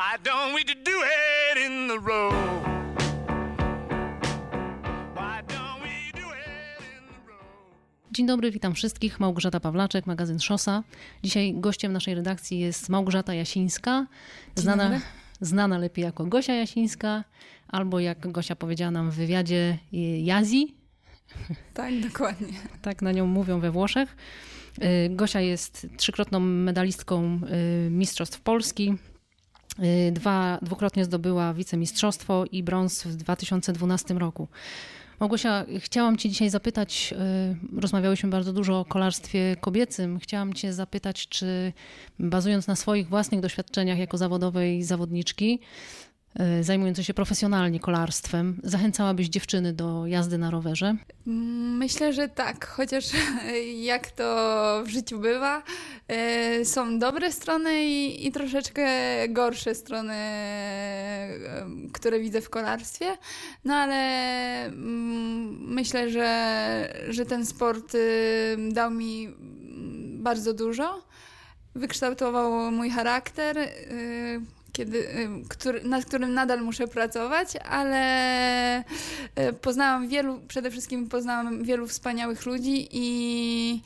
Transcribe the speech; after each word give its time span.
Why 0.00 0.16
don't 0.24 0.54
we 0.54 0.64
do 0.64 1.02
it 1.02 1.58
in 1.66 1.88
the 1.88 1.98
road? 1.98 2.34
Why 5.14 5.42
don't 5.48 5.82
we 5.82 6.20
do 6.20 6.26
it 6.26 6.80
in 6.80 7.08
the 7.08 7.28
road? 7.28 8.12
Dzień 8.12 8.26
dobry, 8.26 8.50
witam 8.50 8.74
wszystkich. 8.74 9.20
Małgorzata 9.20 9.60
Pawlaczek, 9.60 10.06
magazyn 10.06 10.40
Szosa. 10.40 10.82
Dzisiaj 11.22 11.54
gościem 11.54 11.92
naszej 11.92 12.14
redakcji 12.14 12.58
jest 12.58 12.88
Małgorzata 12.88 13.34
Jasińska, 13.34 14.06
znana, 14.54 15.00
znana 15.40 15.78
lepiej 15.78 16.04
jako 16.04 16.26
Gosia 16.26 16.54
Jasińska, 16.54 17.24
albo 17.68 18.00
jak 18.00 18.32
Gosia 18.32 18.56
powiedziała 18.56 18.90
nam 18.90 19.10
w 19.10 19.14
wywiadzie, 19.14 19.78
Jazi, 20.22 20.74
Tak, 21.74 22.00
dokładnie. 22.00 22.52
tak 22.82 23.02
na 23.02 23.12
nią 23.12 23.26
mówią 23.26 23.60
we 23.60 23.70
Włoszech. 23.70 24.16
Y, 24.78 25.08
Gosia 25.10 25.40
jest 25.40 25.86
trzykrotną 25.96 26.40
medalistką 26.40 27.40
y, 27.86 27.90
Mistrzostw 27.90 28.40
Polski. 28.40 28.94
Y, 29.84 30.12
Dwa, 30.12 30.58
dwukrotnie 30.62 31.04
zdobyła 31.04 31.54
wicemistrzostwo 31.54 32.44
i 32.52 32.62
brąz 32.62 33.02
w 33.02 33.16
2012 33.16 34.14
roku. 34.14 34.48
Małgosia, 35.20 35.64
chciałam 35.78 36.16
Cię 36.16 36.28
dzisiaj 36.28 36.50
zapytać, 36.50 37.14
y, 37.76 37.80
rozmawiałyśmy 37.80 38.30
bardzo 38.30 38.52
dużo 38.52 38.80
o 38.80 38.84
kolarstwie 38.84 39.56
kobiecym. 39.60 40.18
Chciałam 40.18 40.52
Cię 40.52 40.72
zapytać, 40.72 41.28
czy 41.28 41.72
bazując 42.18 42.66
na 42.66 42.76
swoich 42.76 43.08
własnych 43.08 43.40
doświadczeniach 43.40 43.98
jako 43.98 44.18
zawodowej 44.18 44.82
zawodniczki, 44.82 45.60
y, 46.40 46.64
zajmującej 46.64 47.04
się 47.04 47.14
profesjonalnie 47.14 47.80
kolarstwem, 47.80 48.60
zachęcałabyś 48.64 49.28
dziewczyny 49.28 49.72
do 49.72 50.06
jazdy 50.06 50.38
na 50.38 50.50
rowerze? 50.50 50.96
Myślę, 51.78 52.12
że 52.12 52.28
tak, 52.28 52.66
chociaż 52.66 53.04
jak 53.92 54.10
to 54.10 54.82
w 54.86 54.88
życiu 54.88 55.18
bywa, 55.18 55.62
e, 56.08 56.64
są 56.64 56.98
dobre 56.98 57.32
strony 57.32 57.84
i, 57.84 58.26
i 58.26 58.32
troszeczkę 58.32 58.88
gorsze 59.28 59.74
strony, 59.74 60.14
e, 60.14 61.66
które 61.92 62.20
widzę 62.20 62.40
w 62.40 62.50
kolarstwie, 62.50 63.16
no 63.64 63.74
ale 63.74 63.96
mm, 64.66 65.74
myślę, 65.74 66.10
że, 66.10 67.04
że 67.08 67.26
ten 67.26 67.46
sport 67.46 67.94
y, 67.94 68.56
dał 68.72 68.90
mi 68.90 69.28
bardzo 70.18 70.54
dużo. 70.54 71.02
Wykształtował 71.74 72.72
mój 72.72 72.90
charakter. 72.90 73.58
Kiedy, 74.72 75.08
który, 75.48 75.84
nad 75.84 76.04
którym 76.04 76.34
nadal 76.34 76.62
muszę 76.62 76.88
pracować, 76.88 77.56
ale 77.56 78.80
y, 78.80 78.82
poznałam 79.60 80.08
wielu, 80.08 80.40
przede 80.48 80.70
wszystkim 80.70 81.08
poznałam 81.08 81.64
wielu 81.64 81.86
wspaniałych 81.86 82.46
ludzi 82.46 82.88
i, 82.92 83.82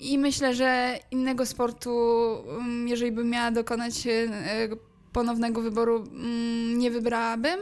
i 0.00 0.18
myślę, 0.18 0.54
że 0.54 0.98
innego 1.10 1.46
sportu, 1.46 1.90
jeżeli 2.86 3.12
bym 3.12 3.30
miała 3.30 3.50
dokonać 3.50 4.06
y, 4.06 4.30
ponownego 5.12 5.62
wyboru, 5.62 5.96
mm, 5.96 6.78
nie 6.78 6.90
wybrałabym. 6.90 7.60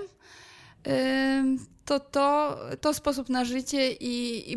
Ym, 1.38 1.58
To, 1.86 2.00
to, 2.00 2.58
to 2.80 2.94
sposób 2.94 3.28
na 3.28 3.44
życie 3.44 3.92
i, 3.92 4.52
i, 4.52 4.54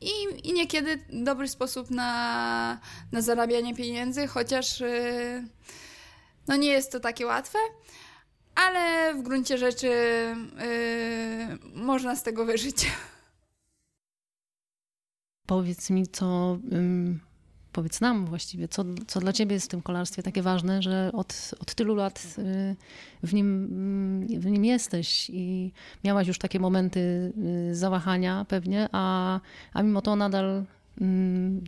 i, 0.00 0.12
i 0.48 0.52
niekiedy 0.52 0.98
dobry 1.12 1.48
sposób 1.48 1.90
na, 1.90 2.80
na 3.12 3.20
zarabianie 3.20 3.74
pieniędzy, 3.74 4.26
chociaż 4.26 4.80
y, 4.80 5.44
no 6.48 6.56
nie 6.56 6.68
jest 6.68 6.92
to 6.92 7.00
takie 7.00 7.26
łatwe, 7.26 7.58
ale 8.54 9.14
w 9.14 9.22
gruncie 9.22 9.58
rzeczy 9.58 9.86
y, 9.86 10.34
można 11.74 12.16
z 12.16 12.22
tego 12.22 12.44
wyżyć. 12.44 12.86
Powiedz 15.46 15.90
mi, 15.90 16.06
co. 16.06 16.58
Powiedz 17.72 18.00
nam 18.00 18.26
właściwie, 18.26 18.68
co, 18.68 18.84
co 19.06 19.20
dla 19.20 19.32
ciebie 19.32 19.54
jest 19.54 19.66
w 19.66 19.68
tym 19.68 19.82
kolarstwie 19.82 20.22
takie 20.22 20.42
ważne, 20.42 20.82
że 20.82 21.10
od, 21.12 21.50
od 21.60 21.74
tylu 21.74 21.94
lat 21.94 22.36
y, 22.38 22.76
w 23.22 23.34
nim, 23.34 23.64
mm, 23.64 24.40
w 24.40 24.46
nim 24.46 24.64
jesteś 24.64 25.30
i 25.30 25.72
miałaś 26.04 26.28
już 26.28 26.38
takie 26.38 26.60
momenty 26.60 27.32
y, 27.70 27.74
zawahania 27.74 28.46
pewnie, 28.48 28.88
a, 28.92 29.40
a 29.72 29.82
mimo 29.82 30.02
to 30.02 30.16
nadal, 30.16 30.64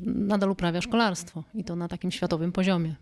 nadal 0.03 0.51
uprawiasz 0.51 0.89
kolarstwo 0.89 1.45
i 1.55 1.65
to 1.65 1.77
na 1.77 1.89
takim 1.89 2.11
światowym 2.11 2.53
poziomie. 2.53 2.95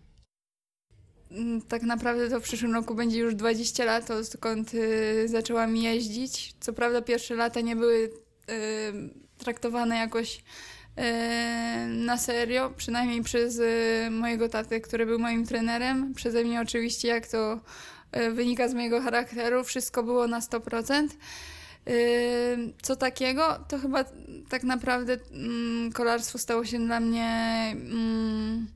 Mm, 1.31 1.61
Tak 1.61 1.81
naprawdę 1.83 2.29
to 2.29 2.39
w 2.39 2.43
przyszłym 2.43 2.73
roku 2.73 2.95
będzie 2.95 3.19
już 3.19 3.35
20 3.35 3.85
lat, 3.85 4.11
odkąd 4.11 4.73
y, 4.73 5.27
zaczęłam 5.27 5.77
jeździć. 5.77 6.53
Co 6.59 6.73
prawda 6.73 7.01
pierwsze 7.01 7.35
lata 7.35 7.61
nie 7.61 7.75
były 7.75 7.95
y, 7.95 8.11
traktowane 9.37 9.97
jakoś 9.97 10.37
y, 10.37 10.41
na 11.87 12.17
serio, 12.17 12.73
przynajmniej 12.77 13.23
przez 13.23 13.59
y, 13.59 14.07
mojego 14.11 14.49
tatę, 14.49 14.81
który 14.81 15.05
był 15.05 15.19
moim 15.19 15.45
trenerem. 15.45 16.13
Przeze 16.13 16.43
mnie 16.43 16.61
oczywiście, 16.61 17.07
jak 17.07 17.27
to 17.27 17.59
wynika 18.31 18.67
z 18.69 18.73
mojego 18.73 19.01
charakteru, 19.01 19.63
wszystko 19.63 20.03
było 20.03 20.27
na 20.27 20.39
100%. 20.39 21.07
Y, 21.89 22.73
Co 22.81 22.95
takiego, 22.95 23.65
to 23.67 23.77
chyba 23.77 24.05
tak 24.49 24.63
naprawdę 24.63 25.17
mm, 25.31 25.91
kolarstwo 25.91 26.37
stało 26.37 26.65
się 26.65 26.79
dla 26.79 26.99
mnie 26.99 27.27
mm, 27.71 28.67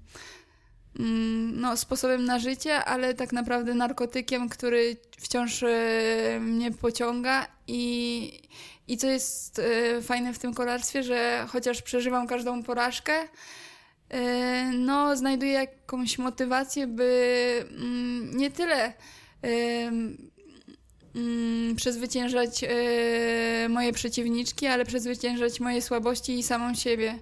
no, 1.54 1.78
sposobem 1.78 2.26
na 2.26 2.40
życie, 2.40 2.86
ale 2.86 3.14
tak 3.14 3.34
naprawdę 3.34 3.74
narkotykiem, 3.74 4.50
który 4.50 4.98
wciąż 5.20 5.64
e, 5.64 6.40
mnie 6.42 6.72
pociąga 6.72 7.48
i, 7.68 8.32
i 8.88 8.98
co 8.98 9.08
jest 9.08 9.60
e, 9.60 10.02
fajne 10.02 10.34
w 10.34 10.40
tym 10.40 10.54
kolarstwie, 10.54 11.04
że 11.04 11.46
chociaż 11.50 11.82
przeżywam 11.82 12.28
każdą 12.28 12.64
porażkę, 12.64 13.14
e, 14.10 14.72
no, 14.76 15.18
znajduję 15.18 15.52
jakąś 15.52 16.18
motywację, 16.18 16.88
by 16.88 17.66
mm, 17.72 18.38
nie 18.38 18.52
tyle 18.52 18.94
mm, 19.42 20.18
przezwyciężać 21.76 22.66
moje 23.70 23.94
przeciwniczki, 23.94 24.68
ale 24.68 24.86
przezwyciężać 24.86 25.60
moje 25.60 25.82
słabości 25.82 26.40
i 26.40 26.44
samą 26.44 26.76
siebie. 26.76 27.20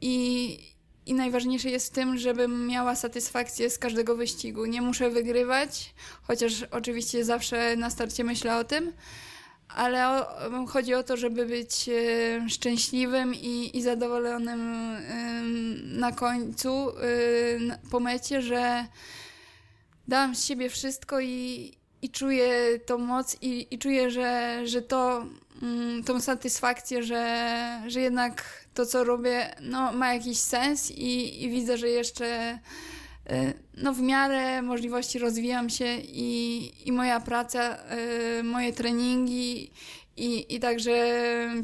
I, 0.00 0.75
I 1.06 1.14
najważniejsze 1.14 1.70
jest 1.70 1.86
w 1.86 1.90
tym, 1.94 2.18
żebym 2.18 2.66
miała 2.66 2.94
satysfakcję 2.94 3.70
z 3.70 3.78
każdego 3.78 4.16
wyścigu. 4.16 4.66
Nie 4.66 4.82
muszę 4.82 5.10
wygrywać, 5.10 5.94
chociaż 6.22 6.62
oczywiście 6.70 7.24
zawsze 7.24 7.76
na 7.76 7.90
starcie 7.90 8.24
myślę 8.24 8.56
o 8.56 8.64
tym, 8.64 8.92
ale 9.68 10.08
o, 10.08 10.66
chodzi 10.66 10.94
o 10.94 11.02
to, 11.02 11.16
żeby 11.16 11.46
być 11.46 11.88
e, 11.88 12.48
szczęśliwym 12.50 13.34
i, 13.34 13.70
i 13.78 13.82
zadowolonym 13.82 14.96
na 15.98 16.12
końcu, 16.12 16.92
na- 17.60 17.78
po 17.90 18.00
mecie, 18.00 18.42
że 18.42 18.86
dałam 20.08 20.34
z 20.34 20.44
siebie 20.44 20.70
wszystko 20.70 21.20
i, 21.20 21.72
i 22.02 22.10
czuję 22.10 22.78
tą 22.86 22.98
moc 22.98 23.36
i, 23.42 23.66
i 23.70 23.78
czuję, 23.78 24.10
że, 24.10 24.60
że 24.64 24.82
to, 24.82 25.26
mm, 25.62 26.04
tą 26.04 26.20
satysfakcję, 26.20 27.02
że, 27.02 27.82
że 27.86 28.00
jednak 28.00 28.65
to, 28.76 28.86
co 28.86 29.04
robię, 29.04 29.54
no, 29.60 29.92
ma 29.92 30.14
jakiś 30.14 30.38
sens 30.38 30.90
i, 30.90 31.44
i 31.44 31.50
widzę, 31.50 31.78
że 31.78 31.88
jeszcze 31.88 32.58
y, 33.30 33.52
no, 33.76 33.92
w 33.92 34.00
miarę 34.00 34.62
możliwości 34.62 35.18
rozwijam 35.18 35.70
się 35.70 35.96
i, 36.02 36.72
i 36.88 36.92
moja 36.92 37.20
praca, 37.20 37.78
y, 38.38 38.42
moje 38.42 38.72
treningi 38.72 39.70
i, 40.16 40.54
i 40.54 40.60
także 40.60 40.94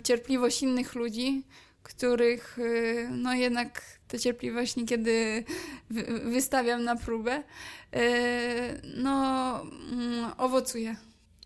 cierpliwość 0.05 0.63
innych 0.63 0.95
ludzi, 0.95 1.43
których 1.83 2.59
y, 2.59 3.09
no 3.11 3.35
jednak 3.35 3.83
tę 4.09 4.19
cierpliwość 4.19 4.77
niekiedy 4.77 5.45
wy- 5.91 6.21
wystawiam 6.25 6.85
na 6.85 6.97
próbę, 6.97 7.43
no 8.97 9.61
mm, 9.93 10.33
owocuje. 10.39 10.97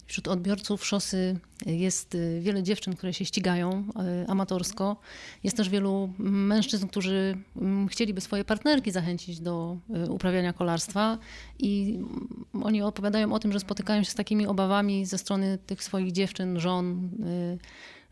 Wśród 0.06 0.28
odbiorców 0.28 0.86
szosy 0.86 1.38
jest 1.66 2.14
y, 2.14 2.40
wiele 2.40 2.62
dziewczyn, 2.62 2.96
które 2.96 3.12
się 3.12 3.24
ścigają 3.24 3.84
y, 4.24 4.28
amatorsko. 4.28 4.96
Jest 5.44 5.56
też 5.56 5.68
wielu 5.68 6.12
mężczyzn, 6.18 6.86
którzy 6.86 7.38
mm, 7.56 7.88
chcieliby 7.88 8.20
swoje 8.20 8.44
partnerki 8.44 8.90
zachęcić 8.90 9.40
do 9.40 9.76
y, 10.06 10.10
uprawiania 10.10 10.52
kolarstwa 10.52 11.18
i 11.58 11.94
mm, 11.98 12.64
oni 12.64 12.82
opowiadają 12.82 13.32
o 13.32 13.38
tym, 13.38 13.52
że 13.52 13.60
spotykają 13.60 14.02
się 14.02 14.10
z 14.10 14.14
takimi 14.14 14.46
obawami 14.46 15.06
ze 15.06 15.18
strony 15.18 15.58
tych 15.66 15.84
swoich 15.84 16.12
dziewczyn, 16.12 16.60
żon, 16.60 17.10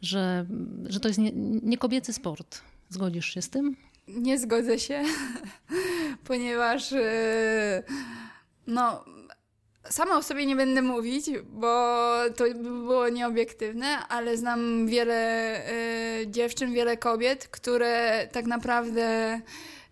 że, 0.03 0.47
że 0.87 1.01
to 1.01 1.09
jest 1.09 1.21
nie, 1.21 1.33
nie 1.63 1.79
sport. 2.13 2.61
Zgodzisz 2.89 3.27
się 3.27 3.43
z 3.43 3.51
tym? 3.51 3.77
Nie 4.09 4.39
zgodzę 4.39 4.79
się, 4.79 5.03
ponieważ 6.29 6.95
no 8.67 9.05
sama 9.91 10.17
o 10.17 10.23
sobie 10.23 10.47
nie 10.47 10.57
będę 10.57 10.83
mówić, 10.83 11.31
bo 11.49 11.97
to 12.37 12.45
by 12.45 12.55
było 12.55 13.09
nieobiektywne, 13.09 13.87
ale 14.09 14.37
znam 14.37 14.87
wiele 14.87 15.61
y, 16.23 16.27
dziewczyn, 16.27 16.73
wiele 16.73 16.97
kobiet, 16.97 17.49
które 17.49 18.29
tak 18.33 18.45
naprawdę 18.45 19.41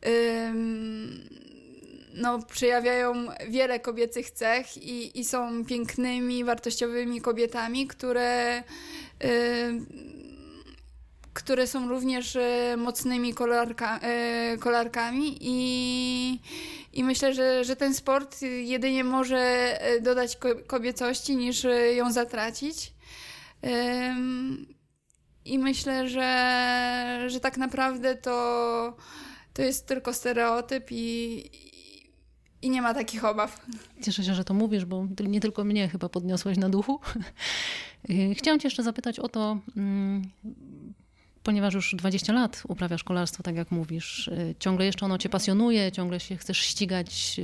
ym, 0.06 1.28
no, 2.14 2.42
przejawiają 2.42 3.26
wiele 3.48 3.80
kobiecych 3.80 4.30
cech 4.30 4.76
i, 4.76 5.20
i 5.20 5.24
są 5.24 5.64
pięknymi, 5.64 6.44
wartościowymi 6.44 7.20
kobietami, 7.20 7.86
które, 7.86 8.62
ym, 9.66 9.86
które 11.32 11.66
są 11.66 11.88
również 11.88 12.36
e, 12.36 12.74
mocnymi 12.76 13.34
kolarka, 13.34 13.98
e, 14.02 14.56
kolarkami 14.58 15.38
i, 15.40 16.40
I 16.92 17.04
myślę, 17.04 17.34
że, 17.34 17.64
że 17.64 17.76
ten 17.76 17.94
sport 17.94 18.42
jedynie 18.42 19.04
może 19.04 19.38
e, 19.80 20.00
dodać 20.00 20.38
kobiecości 20.66 21.36
niż 21.36 21.64
e, 21.64 21.94
ją 21.94 22.12
zatracić. 22.12 22.92
I 25.44 25.58
myślę, 25.58 26.08
że, 26.08 27.24
że 27.26 27.40
tak 27.40 27.56
naprawdę 27.56 28.14
to, 28.16 28.96
to 29.52 29.62
jest 29.62 29.86
tylko 29.86 30.14
stereotyp 30.14 30.86
i, 30.90 31.50
i 32.62 32.70
nie 32.70 32.82
ma 32.82 32.94
takich 32.94 33.24
obaw. 33.24 33.66
Cieszę 34.02 34.24
się, 34.24 34.34
że 34.34 34.44
to 34.44 34.54
mówisz, 34.54 34.84
bo 34.84 35.06
nie 35.20 35.40
tylko 35.40 35.64
mnie 35.64 35.88
chyba 35.88 36.08
podniosłeś 36.08 36.58
na 36.58 36.68
duchu. 36.68 37.00
Chciałam 38.38 38.60
Cię 38.60 38.66
jeszcze 38.66 38.82
zapytać 38.82 39.18
o 39.18 39.28
to, 39.28 39.58
mm, 39.76 40.22
ponieważ 41.42 41.74
już 41.74 41.94
20 41.94 42.32
lat 42.32 42.62
uprawiasz 42.68 43.04
kolarstwo, 43.04 43.42
tak 43.42 43.56
jak 43.56 43.70
mówisz, 43.70 44.28
y, 44.28 44.54
ciągle 44.58 44.86
jeszcze 44.86 45.06
ono 45.06 45.18
cię 45.18 45.28
pasjonuje, 45.28 45.92
ciągle 45.92 46.20
się 46.20 46.36
chcesz 46.36 46.58
ścigać, 46.58 47.36
y, 47.38 47.42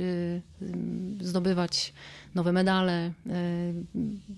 y, 0.61 1.25
zdobywać 1.25 1.93
nowe 2.35 2.51
medale, 2.51 3.11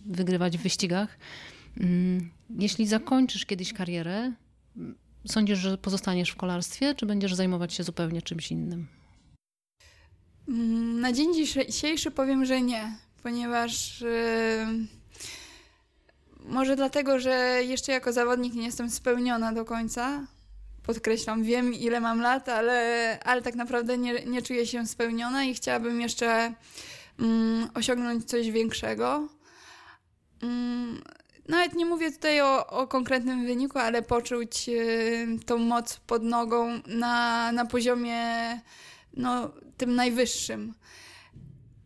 wygrywać 0.05 0.57
w 0.57 0.61
wyścigach. 0.61 1.17
Mm, 1.79 2.29
jeśli 2.59 2.87
zakończysz 2.87 3.45
kiedyś 3.45 3.73
karierę, 3.73 4.31
sądzisz, 5.27 5.59
że 5.59 5.77
pozostaniesz 5.77 6.29
w 6.29 6.35
kolarstwie, 6.35 6.95
czy 6.95 7.05
będziesz 7.05 7.33
zajmować 7.33 7.73
się 7.73 7.83
zupełnie 7.83 8.21
czymś 8.21 8.51
innym? 8.51 8.87
Mm, 10.47 10.99
na 10.99 11.13
dzień 11.13 11.33
dzisiejszy 11.35 12.11
powiem, 12.11 12.45
że 12.45 12.61
nie, 12.61 12.95
ponieważ 13.23 14.03
może 16.51 16.75
dlatego, 16.75 17.19
że 17.19 17.63
jeszcze 17.63 17.91
jako 17.91 18.13
zawodnik 18.13 18.53
nie 18.53 18.65
jestem 18.65 18.89
spełniona 18.89 19.53
do 19.53 19.65
końca. 19.65 20.27
Podkreślam, 20.83 21.43
wiem 21.43 21.73
ile 21.73 21.99
mam 21.99 22.21
lat, 22.21 22.49
ale, 22.49 23.19
ale 23.25 23.41
tak 23.41 23.55
naprawdę 23.55 23.97
nie, 23.97 24.25
nie 24.25 24.41
czuję 24.41 24.67
się 24.67 24.87
spełniona 24.87 25.43
i 25.43 25.53
chciałabym 25.53 26.01
jeszcze 26.01 26.53
mm, 27.19 27.69
osiągnąć 27.73 28.25
coś 28.25 28.51
większego. 28.51 29.27
Mm, 30.43 31.01
nawet 31.47 31.73
nie 31.73 31.85
mówię 31.85 32.11
tutaj 32.11 32.41
o, 32.41 32.67
o 32.67 32.87
konkretnym 32.87 33.45
wyniku, 33.45 33.79
ale 33.79 34.01
poczuć 34.01 34.69
y, 34.69 35.27
tą 35.45 35.57
moc 35.57 35.97
pod 35.97 36.23
nogą 36.23 36.81
na, 36.87 37.51
na 37.51 37.65
poziomie 37.65 38.21
no, 39.13 39.51
tym 39.77 39.95
najwyższym. 39.95 40.73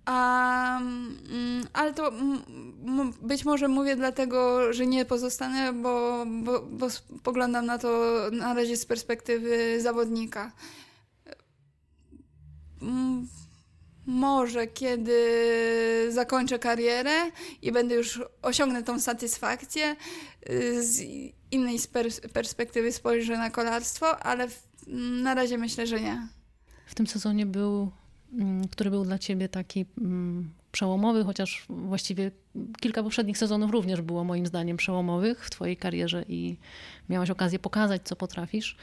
A, 0.06 0.78
mm, 0.80 1.68
ale 1.74 1.94
to 1.94 2.12
być 3.22 3.46
może 3.46 3.68
mówię 3.68 3.96
dlatego, 3.96 4.74
że 4.74 4.88
nie 4.88 5.06
pozostanę, 5.06 5.74
bo, 5.74 6.26
bo, 6.44 6.62
bo 6.62 6.88
poglądam 7.24 7.66
na 7.66 7.78
to 7.78 8.22
na 8.32 8.54
razie 8.54 8.78
z 8.78 8.86
perspektywy 8.86 9.82
zawodnika. 9.82 10.52
Może 14.06 14.68
kiedy 14.68 15.18
zakończę 16.12 16.60
karierę 16.60 17.32
i 17.62 17.72
będę 17.72 17.96
już 17.96 18.24
osiągnę 18.42 18.84
tą 18.84 19.00
satysfakcję, 19.00 19.96
y, 20.50 20.84
z 20.84 21.02
innej 21.52 21.80
perspektywy 22.34 22.92
spojrzę 22.92 23.38
na 23.38 23.50
kolarstwo, 23.50 24.20
ale 24.20 24.48
na 25.24 25.34
razie 25.34 25.58
myślę, 25.58 25.88
że 25.88 26.02
nie. 26.02 26.28
W 26.86 26.96
tym 26.96 27.08
sezonie 27.08 27.46
był 27.46 27.92
Mm, 27.92 28.05
który 28.72 28.90
był 28.90 29.04
dla 29.04 29.20
ciebie 29.20 29.50
taki 29.50 29.86
mm, 29.98 30.50
przełomowy, 30.72 31.24
chociaż 31.24 31.66
właściwie 31.70 32.32
kilka 32.82 33.04
poprzednich 33.04 33.38
sezonów 33.38 33.72
również 33.72 34.02
było 34.02 34.24
moim 34.24 34.46
zdaniem 34.46 34.78
przełomowych 34.78 35.46
w 35.46 35.50
twojej 35.50 35.78
karierze 35.78 36.26
i 36.28 36.58
miałaś 37.10 37.30
okazję 37.30 37.60
pokazać, 37.60 38.02
co 38.04 38.16
potrafisz. 38.16 38.78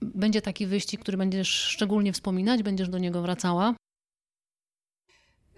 Będzie 0.00 0.42
taki 0.42 0.66
wyścig, 0.66 1.00
który 1.00 1.16
będziesz 1.16 1.48
szczególnie 1.48 2.12
wspominać, 2.12 2.62
będziesz 2.62 2.88
do 2.88 2.98
niego 2.98 3.22
wracała? 3.22 3.74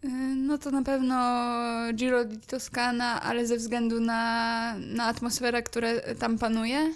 Y, 0.04 0.08
no 0.36 0.58
to 0.58 0.70
na 0.70 0.82
pewno 0.82 1.16
Giro 1.94 2.24
di 2.24 2.38
Toscana, 2.38 3.22
ale 3.22 3.46
ze 3.46 3.56
względu 3.56 4.00
na, 4.00 4.74
na 4.78 5.04
atmosferę, 5.04 5.62
która 5.62 5.88
tam 6.18 6.38
panuje. 6.38 6.94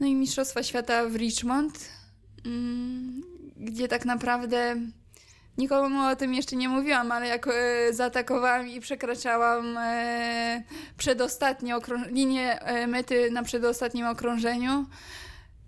No 0.00 0.06
i 0.06 0.14
Mistrzostwa 0.14 0.62
Świata 0.62 1.08
w 1.08 1.16
Richmond, 1.16 1.88
mm, 2.44 3.22
gdzie 3.56 3.88
tak 3.88 4.04
naprawdę 4.04 4.76
Nikomu 5.58 6.06
o 6.06 6.16
tym 6.16 6.34
jeszcze 6.34 6.56
nie 6.56 6.68
mówiłam, 6.68 7.12
ale 7.12 7.26
jak 7.26 7.48
e, 7.48 7.92
zaatakowałam 7.92 8.68
i 8.68 8.80
przekraczałam 8.80 9.76
e, 9.78 10.62
przedostatnie 10.96 11.76
linię 12.10 12.60
e, 12.60 12.86
mety 12.86 13.30
na 13.30 13.42
przedostatnim 13.42 14.06
okrążeniu, 14.06 14.86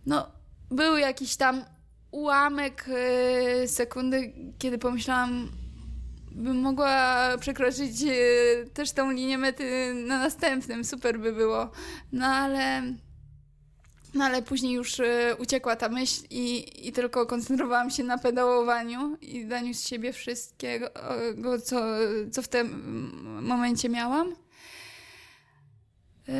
no 0.07 0.27
był 0.71 0.97
jakiś 0.97 1.37
tam 1.37 1.65
ułamek 2.11 2.85
e, 2.89 3.69
sekundy, 3.69 4.33
kiedy 4.59 4.79
pomyślałam, 4.79 5.49
bym 6.33 6.57
mogła 6.61 7.19
przekroczyć 7.41 8.05
też 8.75 8.93
tą 8.93 9.11
linię 9.11 9.39
mety 9.39 9.95
na 9.95 10.19
następnym, 10.19 10.85
super 10.85 11.21
by 11.21 11.33
było. 11.33 11.71
No 12.13 12.27
ale 12.27 12.83
no 14.15 14.25
ale 14.25 14.43
później 14.43 14.73
już 14.73 14.99
y, 14.99 15.37
uciekła 15.39 15.77
ta 15.77 15.89
myśl 15.89 16.23
i, 16.31 16.67
i 16.89 16.93
tylko 16.93 17.27
koncentrowałam 17.27 17.91
się 17.91 18.05
na 18.05 18.19
pedałowaniu 18.19 19.17
i 19.21 19.47
daniu 19.47 19.75
z 19.75 19.89
siebie 19.89 20.13
wszystkiego, 20.13 20.91
co, 21.65 21.83
co 22.33 22.43
w 22.43 22.49
tym 22.49 22.69
momencie 23.43 23.89
miałam. 23.89 24.33
Y, 26.29 26.33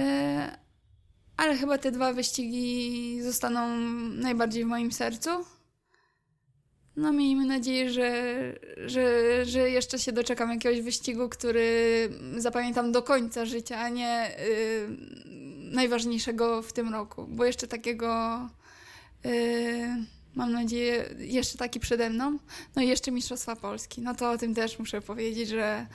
ale 1.37 1.57
chyba 1.57 1.79
te 1.79 1.91
dwa 1.91 2.13
wyścigi 2.13 3.23
zostaną 3.23 3.77
najbardziej 4.11 4.65
w 4.65 4.67
moim 4.67 4.93
sercu. 4.93 5.31
No 6.97 7.13
miejmy 7.13 7.47
nadzieję, 7.47 7.91
że, 7.91 8.13
że, 8.87 9.45
że 9.45 9.71
jeszcze 9.71 9.99
się 9.99 10.13
doczekam 10.13 10.51
jakiegoś 10.51 10.81
wyścigu, 10.81 11.29
który 11.29 12.09
zapamiętam 12.37 12.93
do 12.93 13.03
końca 13.03 13.45
życia, 13.45 13.79
a 13.79 13.89
nie 13.89 14.37
najważniejszego 15.73 16.63
w 16.63 16.73
tym 16.73 16.93
roku, 16.93 17.27
bo 17.29 17.45
jeszcze 17.45 17.67
takiego 17.67 18.39
yy, 19.25 19.31
mam 20.35 20.53
nadzieję, 20.53 21.15
jeszcze 21.19 21.59
taki 21.59 21.81
przede 21.81 22.11
mną. 22.11 22.39
No 22.77 22.83
i 22.83 22.89
jeszcze 22.89 23.11
Mistrzostwa 23.11 23.57
Polski. 23.57 24.01
No 24.01 24.15
to 24.15 24.31
o 24.31 24.39
tym 24.39 24.55
też 24.55 24.79
muszę 24.79 25.01
powiedzieć, 25.01 25.49
że 25.49 25.87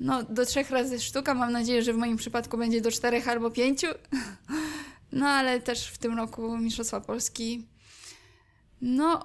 no, 0.00 0.22
do 0.22 0.46
trzech 0.46 0.70
razy 0.70 1.00
sztuka. 1.00 1.34
Mam 1.34 1.52
nadzieję, 1.52 1.82
że 1.82 1.92
w 1.92 1.96
moim 1.96 2.16
przypadku 2.16 2.58
będzie 2.58 2.80
do 2.80 2.90
czterech 2.90 3.28
albo 3.28 3.50
pięciu. 3.50 3.86
No 5.12 5.26
ale 5.26 5.60
też 5.60 5.88
w 5.88 5.98
tym 5.98 6.16
roku 6.16 6.58
Mistrzostwa 6.58 7.00
Polski. 7.00 7.66
No, 8.80 9.24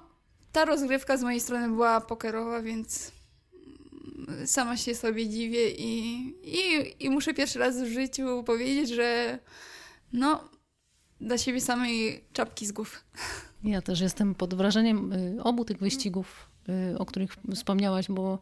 ta 0.52 0.66
rozgrywka 0.66 1.18
z 1.18 1.24
mojej 1.24 1.40
strony 1.40 1.68
była 1.68 2.02
pokerowa, 2.02 2.62
więc 2.62 3.12
sama 4.46 4.78
się 4.78 4.96
sobie 4.96 5.30
dziwię 5.30 5.70
i, 5.70 6.18
i, 6.44 6.96
i 7.06 7.10
muszę 7.10 7.34
pierwszy 7.34 7.60
raz 7.60 7.82
w 7.82 7.94
życiu 7.94 8.44
powiedzieć, 8.44 8.90
że 8.90 9.40
no, 10.14 10.44
dla 11.22 11.38
siebie 11.38 11.62
samej 11.62 12.24
czapki 12.34 12.66
z 12.66 12.72
głów. 12.72 13.04
Ja 13.64 13.82
też 13.82 14.00
jestem 14.00 14.36
pod 14.36 14.54
wrażeniem 14.54 15.14
y, 15.14 15.44
obu 15.44 15.66
tych 15.66 15.78
wyścigów, 15.78 16.50
y, 16.94 16.98
o 16.98 17.06
których 17.06 17.36
wspomniałaś, 17.56 18.08
bo 18.10 18.40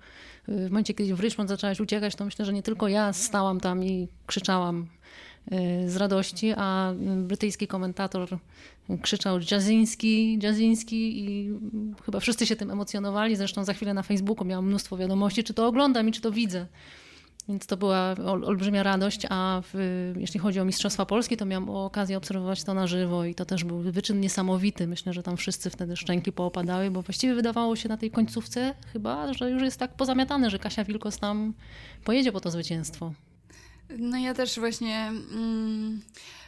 y, 0.50 0.68
w 0.68 0.72
momencie, 0.72 0.94
kiedy 0.94 1.16
w 1.16 1.20
Richmond 1.20 1.50
zaczęłaś 1.50 1.80
uciekać, 1.80 2.16
to 2.16 2.26
myślę, 2.26 2.46
że 2.46 2.54
nie 2.54 2.64
tylko 2.64 2.88
ja 2.88 3.14
stałam 3.14 3.60
tam 3.60 3.84
i 3.84 4.08
krzyczałam 4.26 4.88
z 5.88 5.96
radości, 5.96 6.54
a 6.58 6.94
brytyjski 7.18 7.68
komentator 7.68 8.38
krzyczał 9.02 9.40
Jaziński, 9.52 10.40
Jaziński 10.42 11.26
i 11.26 11.52
chyba 12.06 12.20
wszyscy 12.20 12.46
się 12.46 12.56
tym 12.56 12.72
emocjonowali. 12.72 13.36
Zresztą 13.36 13.64
za 13.64 13.74
chwilę 13.74 13.94
na 13.94 14.04
Facebooku 14.04 14.46
miałam 14.46 14.66
mnóstwo 14.66 14.98
wiadomości, 14.98 15.44
czy 15.44 15.54
to 15.54 15.68
oglądam 15.68 16.10
i 16.10 16.12
czy 16.12 16.22
to 16.22 16.32
widzę. 16.32 16.68
Więc 17.50 17.66
to 17.66 17.77
była 17.77 18.16
ol, 18.25 18.46
olbrzymia 18.46 18.84
radość, 18.84 19.22
a 19.30 19.62
w, 19.74 19.77
jeśli 20.18 20.39
chodzi 20.39 20.60
o 20.60 20.66
Mistrzostwa 20.66 21.06
Polskie, 21.06 21.38
to 21.38 21.46
miałam 21.46 21.70
okazję 21.70 22.18
obserwować 22.18 22.63
to 22.63 22.74
na 22.74 22.88
żywo 22.88 23.25
i 23.25 23.36
to 23.36 23.46
też 23.46 23.63
był 23.63 23.80
wyczyn 23.80 24.20
niesamowity. 24.20 24.88
Myślę, 24.88 25.13
że 25.13 25.24
tam 25.24 25.38
wszyscy 25.38 25.70
wtedy 25.70 25.98
szczęki 25.98 26.32
poopadały, 26.32 26.92
bo 26.92 27.01
właściwie 27.01 27.36
wydawało 27.36 27.75
się 27.75 27.89
na 27.89 27.98
tej 27.98 28.12
końcówce 28.12 28.74
chyba, 28.94 29.34
że 29.34 29.51
już 29.51 29.63
jest 29.63 29.80
tak 29.80 29.94
pozamiatane, 29.94 30.50
że 30.50 30.60
Kasia 30.60 30.84
Wilkos 30.84 31.18
tam 31.18 31.54
pojedzie 32.04 32.32
po 32.32 32.39
to 32.39 32.51
zwycięstwo. 32.51 33.13
No 33.98 34.18
ja 34.18 34.34
też 34.34 34.60
właśnie... 34.60 35.08
Mm... 35.32 36.01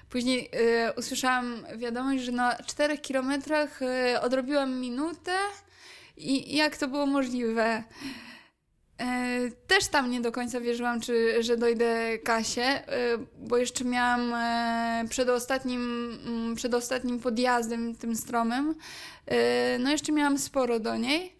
Później 0.09 0.49
y, 0.87 0.93
usłyszałam 0.97 1.65
wiadomość, 1.77 2.23
że 2.23 2.31
na 2.31 2.55
czterech 2.55 3.01
kilometrach 3.01 3.81
y, 3.81 4.21
odrobiłam 4.21 4.79
minutę 4.79 5.31
i 6.17 6.55
jak 6.55 6.77
to 6.77 6.87
było 6.87 7.05
możliwe. 7.05 7.83
E, 8.99 9.51
też 9.67 9.87
tam 9.87 10.11
nie 10.11 10.21
do 10.21 10.31
końca 10.31 10.61
wierzyłam, 10.61 11.01
czy, 11.01 11.43
że 11.43 11.57
dojdę 11.57 12.17
Kasię, 12.17 12.63
e, 12.63 13.17
bo 13.37 13.57
jeszcze 13.57 13.85
miałam 13.85 14.33
e, 14.33 15.05
przed 15.09 15.29
ostatnim, 15.29 16.11
mm, 16.25 16.55
przed 16.55 16.73
ostatnim 16.73 17.19
podjazdem 17.19 17.95
tym 17.95 18.15
stromym, 18.15 18.75
no 19.79 19.91
jeszcze 19.91 20.11
miałam 20.11 20.39
sporo 20.39 20.79
do 20.79 20.97
niej 20.97 21.35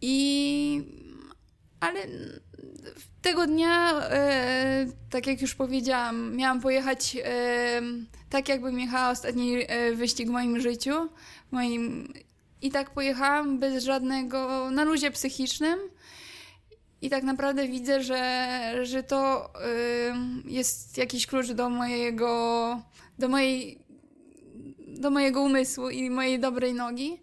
i 0.00 0.84
ale 1.80 2.00
tego 3.22 3.46
dnia, 3.46 4.02
tak 5.10 5.26
jak 5.26 5.40
już 5.40 5.54
powiedziałam, 5.54 6.36
miałam 6.36 6.60
pojechać 6.60 7.16
tak, 8.30 8.48
jakbym 8.48 8.80
jechała 8.80 9.10
ostatni 9.10 9.56
wyścig 9.94 10.28
w 10.28 10.30
moim 10.30 10.60
życiu, 10.60 11.08
moim 11.50 12.12
i 12.62 12.70
tak 12.70 12.90
pojechałam 12.90 13.58
bez 13.58 13.84
żadnego, 13.84 14.70
na 14.70 14.84
luzie 14.84 15.10
psychicznym. 15.10 15.78
I 17.02 17.10
tak 17.10 17.22
naprawdę 17.22 17.68
widzę, 17.68 18.02
że, 18.02 18.72
że 18.82 19.02
to 19.02 19.46
y, 19.46 20.50
jest 20.50 20.98
jakiś 20.98 21.26
klucz 21.26 21.50
do 21.50 21.70
mojego, 21.70 22.82
do 23.18 23.28
mojej, 23.28 23.78
do 24.88 25.10
mojego 25.10 25.42
umysłu 25.42 25.90
i 25.90 26.10
mojej 26.10 26.40
dobrej 26.40 26.74
nogi, 26.74 27.18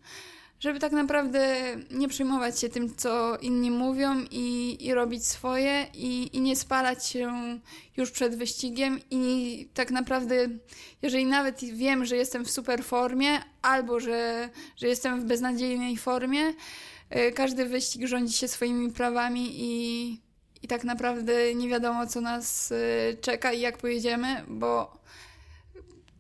żeby 0.60 0.80
tak 0.80 0.92
naprawdę 0.92 1.58
nie 1.92 2.08
przejmować 2.08 2.60
się 2.60 2.70
tym, 2.70 2.96
co 2.96 3.38
inni 3.38 3.72
mówią 3.72 4.26
i, 4.32 4.78
i 4.86 4.94
robić 4.94 5.28
swoje 5.28 5.86
i, 5.94 6.38
i 6.38 6.42
nie 6.42 6.56
spalać 6.56 7.08
się 7.08 7.32
już 7.98 8.12
przed 8.12 8.36
wyścigiem. 8.36 9.00
I 9.12 9.68
tak 9.74 9.92
naprawdę, 9.92 10.36
jeżeli 11.02 11.26
nawet 11.26 11.60
wiem, 11.60 12.06
że 12.06 12.16
jestem 12.16 12.46
w 12.46 12.52
super 12.52 12.84
formie 12.84 13.40
albo 13.62 14.00
że, 14.00 14.50
że 14.76 14.88
jestem 14.88 15.22
w 15.22 15.26
beznadziejnej 15.26 15.98
formie, 15.98 16.54
każdy 17.36 17.66
wyścig 17.66 18.08
rządzi 18.08 18.34
się 18.34 18.48
swoimi 18.48 18.92
prawami 18.92 19.50
i, 19.54 20.12
i 20.64 20.68
tak 20.68 20.84
naprawdę 20.84 21.56
nie 21.56 21.70
wiadomo, 21.70 22.08
co 22.08 22.22
nas 22.22 22.72
y, 22.72 23.18
czeka 23.22 23.54
i 23.54 23.62
jak 23.62 23.78
pojedziemy, 23.78 24.44
bo 24.48 24.98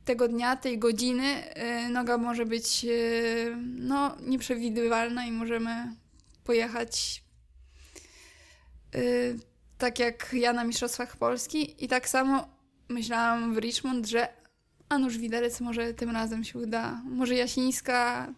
tego 0.06 0.28
dnia, 0.28 0.56
tej 0.56 0.80
godziny 0.80 1.58
y, 1.86 1.90
noga 1.90 2.18
może 2.18 2.46
być 2.46 2.86
y, 2.90 3.56
no, 3.80 4.18
nieprzewidywalna 4.22 5.26
i 5.26 5.32
możemy 5.32 5.96
pojechać 6.44 7.24
y, 8.96 9.40
tak 9.78 10.00
jak 10.00 10.30
ja 10.34 10.54
na 10.54 10.64
Mistrzostwach 10.64 11.18
Polski 11.18 11.84
i 11.86 11.88
tak 11.88 12.10
samo 12.10 12.48
myślałam 12.90 13.54
w 13.54 13.58
Richmond, 13.58 14.08
że 14.08 14.28
Anusz 14.90 15.18
Widelec 15.18 15.62
może 15.62 15.94
tym 15.94 16.10
razem 16.10 16.44
się 16.44 16.60
uda. 16.60 17.02
Może 17.06 17.36
Jasińska 17.36 18.34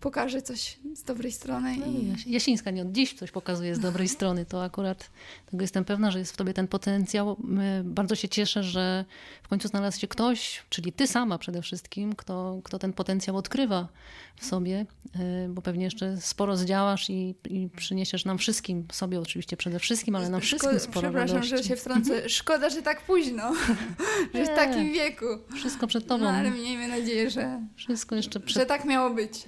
pokaże 0.00 0.42
coś 0.42 0.78
z 0.94 1.02
dobrej 1.02 1.32
strony. 1.32 1.76
No 1.80 1.86
I... 1.86 1.90
i 2.04 2.12
Jas- 2.12 2.26
Jasińska 2.26 2.70
nie 2.70 2.82
od 2.82 2.92
dziś 2.92 3.14
coś 3.14 3.30
pokazuje 3.30 3.74
z 3.74 3.78
dobrej 3.78 4.08
strony. 4.08 4.44
To 4.46 4.64
akurat 4.64 5.10
tego 5.50 5.62
jestem 5.62 5.84
pewna, 5.84 6.10
że 6.10 6.18
jest 6.18 6.32
w 6.32 6.36
tobie 6.36 6.54
ten 6.54 6.68
potencjał. 6.68 7.36
Bardzo 7.84 8.14
się 8.14 8.28
cieszę, 8.28 8.62
że 8.62 9.04
w 9.42 9.48
końcu 9.48 9.68
znalazł 9.68 10.00
się 10.00 10.08
ktoś, 10.08 10.62
czyli 10.68 10.92
ty 10.92 11.06
sama 11.06 11.38
przede 11.38 11.62
wszystkim, 11.62 12.14
kto, 12.14 12.60
kto 12.64 12.78
ten 12.78 12.92
potencjał 12.92 13.36
odkrywa 13.36 13.88
w 14.36 14.44
sobie, 14.44 14.86
y, 15.16 15.48
bo 15.48 15.62
pewnie 15.62 15.84
jeszcze 15.84 16.16
sporo 16.20 16.56
zdziałasz 16.56 17.10
i, 17.10 17.34
i 17.48 17.68
przyniesiesz 17.76 18.24
nam 18.24 18.38
wszystkim, 18.38 18.86
sobie 18.92 19.20
oczywiście 19.20 19.56
przede 19.56 19.78
wszystkim, 19.78 20.16
ale 20.16 20.28
nam 20.28 20.40
wszystkim 20.40 20.70
Szko- 20.72 20.78
sporo 20.80 21.00
Przepraszam, 21.00 21.36
radości. 21.36 21.56
że 21.56 21.64
się 21.64 21.76
wtrącę. 21.76 22.28
Szkoda, 22.28 22.70
że 22.70 22.82
tak 22.82 23.02
późno. 23.02 23.52
że 24.34 24.44
w 24.44 24.48
takim 24.48 24.92
wieku. 24.92 25.26
Wszystko 25.54 25.86
przed 25.86 26.06
tobą. 26.06 26.24
No 26.24 26.30
ale 26.30 26.50
miejmy 26.50 26.88
nadzieję, 26.88 27.30
że, 27.30 27.60
Wszystko 27.76 28.16
jeszcze 28.16 28.40
przed 28.40 28.58
że 28.62 28.66
tak 28.66 28.84
miało 28.84 29.10
być. 29.10 29.44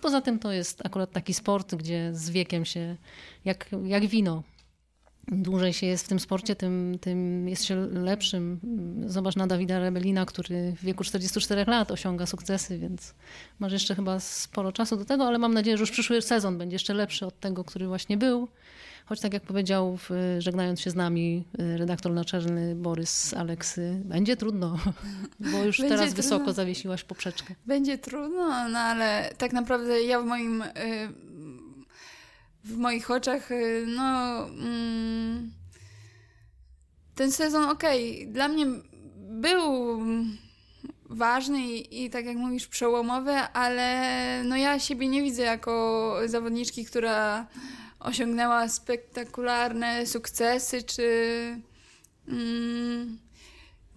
Poza 0.00 0.20
tym 0.20 0.38
to 0.38 0.52
jest 0.52 0.86
akurat 0.86 1.12
taki 1.12 1.34
sport, 1.34 1.74
gdzie 1.74 2.10
z 2.14 2.30
wiekiem 2.30 2.64
się, 2.64 2.96
jak, 3.44 3.70
jak 3.84 4.06
wino, 4.06 4.42
im 5.30 5.42
dłużej 5.42 5.72
się 5.72 5.86
jest 5.86 6.04
w 6.04 6.08
tym 6.08 6.20
sporcie, 6.20 6.56
tym, 6.56 6.98
tym 7.00 7.48
jest 7.48 7.64
się 7.64 7.76
lepszym. 7.76 8.60
Zobacz 9.06 9.36
na 9.36 9.46
Dawida 9.46 9.78
Rebelina, 9.78 10.26
który 10.26 10.72
w 10.72 10.84
wieku 10.84 11.04
44 11.04 11.64
lat 11.64 11.90
osiąga 11.90 12.26
sukcesy, 12.26 12.78
więc 12.78 13.14
masz 13.58 13.72
jeszcze 13.72 13.94
chyba 13.94 14.20
sporo 14.20 14.72
czasu 14.72 14.96
do 14.96 15.04
tego, 15.04 15.26
ale 15.26 15.38
mam 15.38 15.54
nadzieję, 15.54 15.76
że 15.76 15.82
już 15.82 15.90
przyszły 15.90 16.22
sezon 16.22 16.58
będzie 16.58 16.74
jeszcze 16.74 16.94
lepszy 16.94 17.26
od 17.26 17.40
tego, 17.40 17.64
który 17.64 17.86
właśnie 17.86 18.16
był. 18.16 18.48
Choć 19.06 19.20
tak 19.20 19.32
jak 19.32 19.42
powiedział, 19.42 19.98
żegnając 20.38 20.80
się 20.80 20.90
z 20.90 20.94
nami, 20.94 21.44
y, 21.60 21.76
redaktor 21.76 22.12
naczelny 22.12 22.74
Borys 22.74 23.34
Aleksy, 23.34 24.00
będzie 24.04 24.36
trudno, 24.36 24.78
bo 25.52 25.64
już 25.64 25.78
Będzie 25.78 25.94
teraz 25.94 26.06
trudno. 26.14 26.22
wysoko 26.22 26.52
zawiesiłaś 26.52 27.04
poprzeczkę. 27.04 27.54
Będzie 27.66 27.98
trudno, 27.98 28.68
no 28.68 28.78
ale 28.78 29.30
tak 29.38 29.52
naprawdę 29.52 30.02
ja 30.02 30.20
w 30.20 30.24
moim. 30.26 30.62
y, 30.62 30.68
W 32.64 32.76
moich 32.76 33.10
oczach, 33.10 33.50
y, 33.50 33.84
no. 33.88 34.38
mm, 34.48 35.52
Ten 37.14 37.32
sezon, 37.32 37.64
okej, 37.64 38.28
dla 38.28 38.48
mnie 38.48 38.66
był 39.30 39.98
ważny 41.10 41.60
i, 41.60 42.04
i 42.04 42.10
tak 42.10 42.24
jak 42.24 42.36
mówisz, 42.36 42.66
przełomowy, 42.66 43.32
ale 43.32 44.42
no 44.44 44.56
ja 44.56 44.78
siebie 44.78 45.08
nie 45.08 45.22
widzę 45.22 45.42
jako 45.42 46.16
zawodniczki, 46.26 46.84
która 46.84 47.46
osiągnęła 48.02 48.68
spektakularne 48.68 50.06
sukcesy, 50.06 50.82
czy. 50.82 51.06
Mm, 52.28 53.18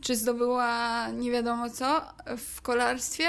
czy 0.01 0.15
zdobyła 0.15 1.07
nie 1.09 1.31
wiadomo 1.31 1.69
co 1.69 2.01
w 2.37 2.61
kolarstwie, 2.61 3.27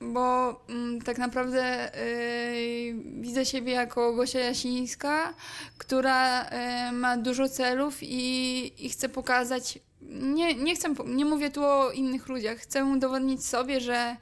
bo 0.00 0.54
mm, 0.68 1.02
tak 1.02 1.18
naprawdę 1.18 1.94
y, 1.98 2.94
widzę 3.20 3.46
siebie 3.46 3.72
jako 3.72 4.12
Gosia 4.12 4.38
Jasińska, 4.38 5.34
która 5.78 6.44
y, 6.44 6.92
ma 6.92 7.16
dużo 7.16 7.48
celów 7.48 7.98
i, 8.02 8.86
i 8.86 8.90
chce 8.90 9.08
pokazać. 9.08 9.78
Nie, 10.10 10.54
nie, 10.54 10.74
chcę, 10.74 10.94
nie 11.06 11.24
mówię 11.24 11.50
tu 11.50 11.64
o 11.64 11.90
innych 11.90 12.28
ludziach. 12.28 12.58
Chcę 12.58 12.84
udowodnić 12.84 13.46
sobie, 13.46 13.80
że, 13.80 14.16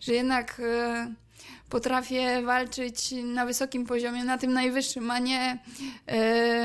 że 0.00 0.12
jednak 0.12 0.60
y, 0.60 1.14
potrafię 1.68 2.42
walczyć 2.42 3.14
na 3.24 3.46
wysokim 3.46 3.86
poziomie, 3.86 4.24
na 4.24 4.38
tym 4.38 4.52
najwyższym, 4.52 5.10
a 5.10 5.18
nie 5.18 5.58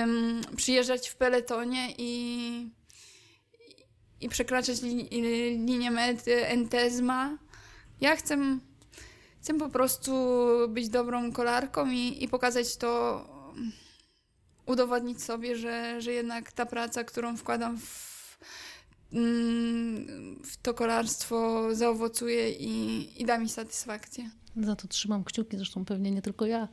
ym, 0.02 0.42
przyjeżdżać 0.56 1.10
w 1.10 1.16
peletonie 1.16 1.94
i, 1.98 2.70
i 4.22 4.30
przekraczać 4.30 4.82
li, 4.82 5.08
li- 5.12 5.66
linię 5.66 5.92
mety 5.92 6.48
Entezma. 6.48 7.38
Ja 8.02 8.16
chcę, 8.16 8.38
chcę 9.42 9.54
po 9.54 9.70
prostu 9.70 10.12
być 10.70 10.90
dobrą 10.90 11.32
kolarką 11.32 11.90
i, 11.92 12.24
i 12.24 12.28
pokazać 12.28 12.78
to, 12.78 13.26
udowodnić 14.66 15.24
sobie, 15.24 15.56
że, 15.56 16.02
że 16.02 16.12
jednak 16.12 16.52
ta 16.52 16.66
praca, 16.66 17.04
którą 17.04 17.38
wkładam 17.38 17.78
w, 17.78 18.09
w 20.44 20.58
to 20.62 20.74
kolarstwo 20.74 21.68
zaowocuje 21.76 22.52
i, 22.52 23.22
i 23.22 23.26
da 23.26 23.38
mi 23.38 23.50
satysfakcję. 23.50 24.30
Za 24.58 24.76
to 24.76 24.88
trzymam 24.88 25.24
kciuki, 25.24 25.58
zresztą 25.58 25.86
pewnie 25.86 26.12
nie 26.12 26.22
tylko 26.22 26.46
ja. 26.46 26.68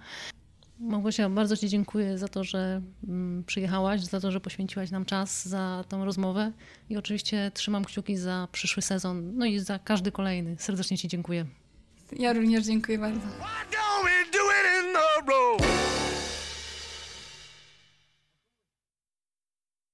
Małgosia, 0.79 1.31
bardzo 1.31 1.57
Ci 1.57 1.69
dziękuję 1.69 2.19
za 2.19 2.29
to, 2.29 2.45
że 2.45 2.83
mm, 3.09 3.45
przyjechałaś, 3.45 4.05
za 4.05 4.21
to, 4.21 4.31
że 4.31 4.41
poświęciłaś 4.41 4.91
nam 4.91 5.05
czas, 5.05 5.49
za 5.49 5.85
tą 5.89 6.05
rozmowę 6.05 6.53
i 6.91 6.97
oczywiście 6.97 7.51
trzymam 7.55 7.85
kciuki 7.85 8.17
za 8.17 8.49
przyszły 8.53 8.83
sezon, 8.83 9.37
no 9.37 9.47
i 9.47 9.59
za 9.59 9.79
każdy 9.79 10.13
kolejny. 10.13 10.57
Serdecznie 10.59 10.99
Ci 10.99 11.09
dziękuję. 11.09 11.47
Ja 12.13 12.33
również 12.33 12.65
dziękuję 12.65 12.99
bardzo. 12.99 13.21